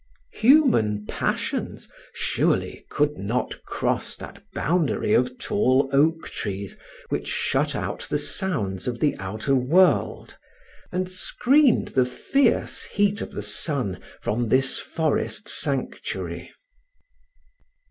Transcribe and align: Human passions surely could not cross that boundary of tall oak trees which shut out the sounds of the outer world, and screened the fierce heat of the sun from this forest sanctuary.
Human 0.33 1.05
passions 1.05 1.87
surely 2.11 2.87
could 2.89 3.19
not 3.19 3.61
cross 3.65 4.15
that 4.15 4.41
boundary 4.51 5.13
of 5.13 5.37
tall 5.37 5.91
oak 5.93 6.27
trees 6.29 6.75
which 7.09 7.27
shut 7.27 7.75
out 7.75 8.07
the 8.09 8.17
sounds 8.17 8.87
of 8.87 8.99
the 8.99 9.15
outer 9.19 9.53
world, 9.53 10.39
and 10.91 11.07
screened 11.07 11.89
the 11.89 12.05
fierce 12.05 12.81
heat 12.85 13.21
of 13.21 13.33
the 13.33 13.43
sun 13.43 13.99
from 14.23 14.47
this 14.47 14.79
forest 14.79 15.47
sanctuary. 15.47 16.51